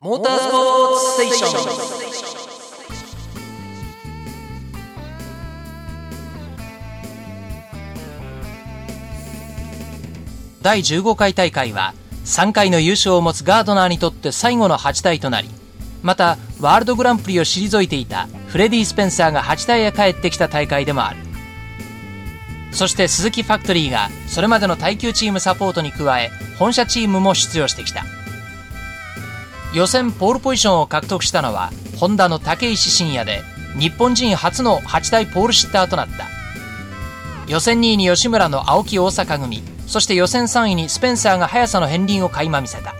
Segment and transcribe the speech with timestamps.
[0.00, 1.52] モータースポーツステーション。
[10.62, 15.48] 第15回大会は3回の優勝を持つガードナーにとって最後の8体となり
[16.04, 21.16] またワールドグランプリを退いていたフレディ・スペンサーが8体へ帰ってきた大会でもある。
[22.70, 28.04] そして鈴木ファクトリーがそれまでの耐久チームサポートに加え本社チームも出場してきた。
[29.74, 33.42] 予選ポールポジションを獲得したのはホンダの竹石真也で
[33.78, 36.26] 日本人初の8台ポールシッターとなった。
[37.46, 42.94] 予選2位に吉村の青木大阪組そして予選3位にスペンサーが速さの片鱗を垣間見せた。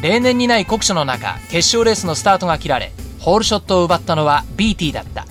[0.00, 5.26] 例年にない酷暑の中決勝レースのスタートが切られホールショットを奪ったのは BT だった。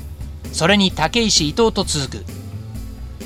[0.52, 2.26] それに竹石伊藤と続く。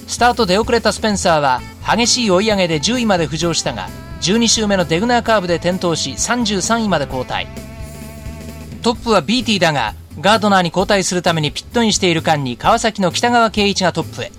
[0.07, 3.89] スタート出遅れたスペンサーは激しい追い上げで10位まで浮上したが
[4.21, 7.47] 12周目のデグナーカーブで転倒し33位まで後退
[8.81, 14.31] トップは BT だがガードナーに交代するためにピットインしている間にカワサキの北川圭一がトップへ。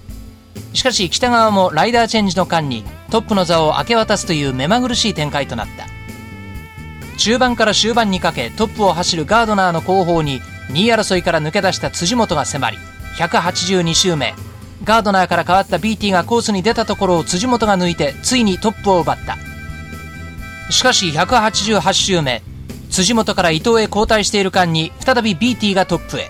[0.75, 5.87] しかし北川もライダーチェンジの間にトップの座を明け渡すという目まぐるしい展開となった。
[7.17, 12.79] 中盤から終盤にかけトップを走るガードナーの後方に2位争いから抜け出した辻元が迫り
[13.17, 14.35] 182周目。
[14.85, 19.37] ガードナーから変わった BT がコースに出たところを辻元が抜いてついにトップを奪った。
[20.71, 22.43] しかし188周目
[22.91, 26.29] 辻元から伊藤へ交代している間に再び BT がトップへ。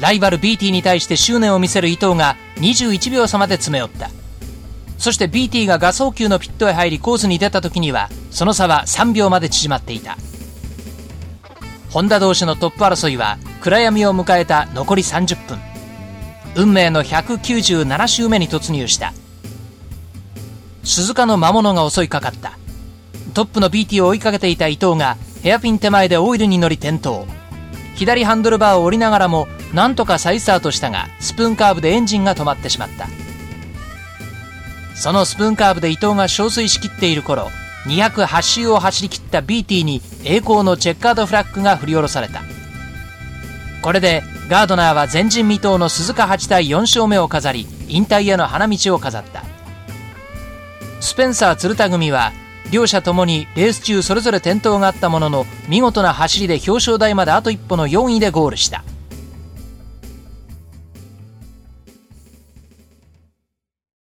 [0.00, 4.10] ライバル BT に対して執念を見せる伊藤が21秒差まで詰め寄った。
[4.98, 10.16] そして BT が画送球のピットへ入りコースに出た時にはその差は3秒まで縮まっていた。
[11.90, 15.58] ホンダ同士のトップ争いは暗闇を迎えた残り30分。
[16.56, 19.12] 運命の197周目に突入した。
[20.84, 22.58] 鈴鹿の魔物が襲いかかった。
[23.38, 27.24] トップの BT を追いかけていた伊藤がヘアピン手前でオイルに乗り転倒。
[27.94, 33.06] 左ハンドルバーを降りながらもなんとか再スタートしたがスプーンカーブでエンジンが止まってしまった。
[34.96, 37.48] そのスプーンカーブで伊藤が憔悴しきっている頃
[37.86, 42.42] 208周を走り切った BT に栄光のチェッカードフラッグが振り下ろされた。
[43.82, 49.44] これでガードナーは前人未到の鈴鹿8対4勝目を飾り引退への花道を飾った。
[50.98, 52.32] スペンサー鶴田組は
[52.70, 58.84] 両者ともにレース中それぞれ転倒があったものの見事な走りで表彰台まであと一歩の4位でゴールした。